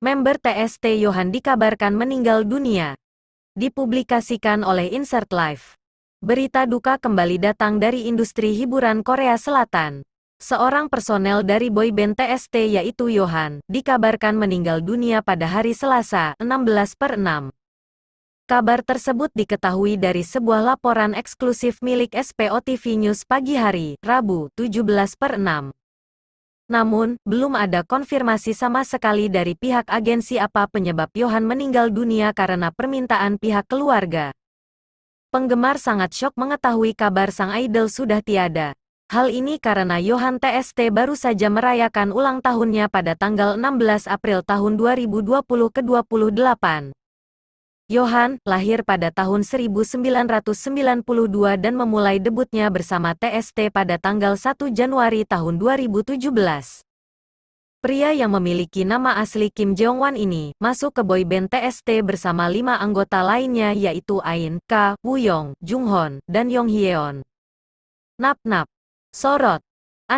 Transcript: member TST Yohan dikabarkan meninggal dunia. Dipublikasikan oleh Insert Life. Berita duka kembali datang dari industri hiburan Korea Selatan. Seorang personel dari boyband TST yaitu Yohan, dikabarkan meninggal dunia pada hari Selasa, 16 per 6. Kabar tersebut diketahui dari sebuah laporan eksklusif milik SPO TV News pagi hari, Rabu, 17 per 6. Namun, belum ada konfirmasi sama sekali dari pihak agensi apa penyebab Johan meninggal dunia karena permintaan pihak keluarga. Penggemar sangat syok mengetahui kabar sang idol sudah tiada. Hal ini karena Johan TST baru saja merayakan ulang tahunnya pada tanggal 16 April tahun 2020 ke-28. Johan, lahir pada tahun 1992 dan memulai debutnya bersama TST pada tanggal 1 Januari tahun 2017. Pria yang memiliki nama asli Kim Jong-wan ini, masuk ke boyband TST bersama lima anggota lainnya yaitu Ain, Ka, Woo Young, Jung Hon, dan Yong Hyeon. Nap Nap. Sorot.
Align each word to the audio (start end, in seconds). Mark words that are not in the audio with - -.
member 0.00 0.40
TST 0.40 0.96
Yohan 0.96 1.28
dikabarkan 1.28 1.92
meninggal 1.92 2.48
dunia. 2.48 2.96
Dipublikasikan 3.52 4.64
oleh 4.64 4.88
Insert 4.96 5.28
Life. 5.28 5.76
Berita 6.24 6.64
duka 6.64 6.96
kembali 6.96 7.36
datang 7.36 7.76
dari 7.76 8.08
industri 8.08 8.56
hiburan 8.56 9.04
Korea 9.04 9.36
Selatan. 9.36 10.00
Seorang 10.40 10.88
personel 10.88 11.44
dari 11.44 11.68
boyband 11.68 12.16
TST 12.16 12.80
yaitu 12.80 13.12
Yohan, 13.12 13.60
dikabarkan 13.68 14.40
meninggal 14.40 14.80
dunia 14.80 15.20
pada 15.20 15.44
hari 15.44 15.76
Selasa, 15.76 16.32
16 16.40 16.96
per 16.96 17.20
6. 17.20 17.52
Kabar 18.48 18.80
tersebut 18.80 19.28
diketahui 19.36 20.00
dari 20.00 20.24
sebuah 20.24 20.64
laporan 20.64 21.12
eksklusif 21.12 21.84
milik 21.84 22.16
SPO 22.16 22.56
TV 22.64 22.96
News 22.96 23.28
pagi 23.28 23.60
hari, 23.60 24.00
Rabu, 24.00 24.48
17 24.56 24.80
per 25.20 25.36
6. 25.36 25.76
Namun, 26.70 27.18
belum 27.26 27.58
ada 27.58 27.82
konfirmasi 27.82 28.54
sama 28.54 28.86
sekali 28.86 29.26
dari 29.26 29.58
pihak 29.58 29.90
agensi 29.90 30.38
apa 30.38 30.70
penyebab 30.70 31.10
Johan 31.18 31.42
meninggal 31.42 31.90
dunia 31.90 32.30
karena 32.30 32.70
permintaan 32.70 33.42
pihak 33.42 33.66
keluarga. 33.66 34.30
Penggemar 35.34 35.82
sangat 35.82 36.14
syok 36.14 36.38
mengetahui 36.38 36.94
kabar 36.94 37.34
sang 37.34 37.50
idol 37.58 37.90
sudah 37.90 38.22
tiada. 38.22 38.78
Hal 39.10 39.34
ini 39.34 39.58
karena 39.58 39.98
Johan 39.98 40.38
TST 40.38 40.94
baru 40.94 41.18
saja 41.18 41.50
merayakan 41.50 42.14
ulang 42.14 42.38
tahunnya 42.38 42.86
pada 42.86 43.18
tanggal 43.18 43.58
16 43.58 44.06
April 44.06 44.46
tahun 44.46 44.78
2020 44.78 45.42
ke-28. 45.74 46.94
Johan, 47.90 48.38
lahir 48.46 48.86
pada 48.86 49.10
tahun 49.10 49.42
1992 49.42 51.02
dan 51.58 51.74
memulai 51.74 52.22
debutnya 52.22 52.70
bersama 52.70 53.18
TST 53.18 53.74
pada 53.74 53.98
tanggal 53.98 54.38
1 54.38 54.70
Januari 54.70 55.26
tahun 55.26 55.58
2017. 55.58 56.22
Pria 57.82 58.14
yang 58.14 58.30
memiliki 58.38 58.86
nama 58.86 59.18
asli 59.18 59.50
Kim 59.50 59.74
Jong-wan 59.74 60.14
ini, 60.14 60.54
masuk 60.62 60.94
ke 60.94 61.02
boyband 61.02 61.50
TST 61.50 62.06
bersama 62.06 62.46
lima 62.46 62.78
anggota 62.78 63.26
lainnya 63.26 63.74
yaitu 63.74 64.22
Ain, 64.22 64.62
Ka, 64.70 64.94
Woo 65.02 65.18
Young, 65.18 65.58
Jung 65.58 65.90
Hon, 65.90 66.22
dan 66.30 66.46
Yong 66.46 66.70
Hyeon. 66.70 67.26
Nap 68.22 68.38
Nap. 68.46 68.70
Sorot. 69.10 69.66